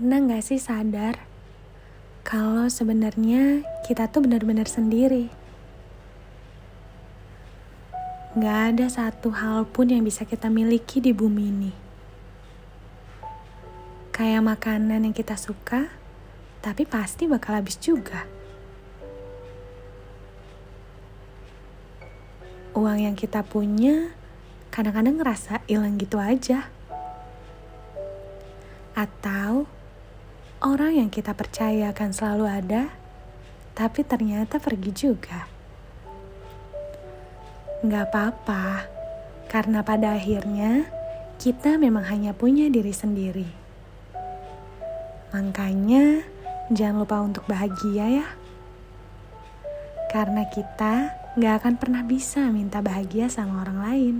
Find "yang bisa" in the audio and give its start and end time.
9.92-10.24